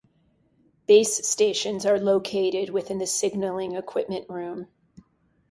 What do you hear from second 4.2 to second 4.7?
room.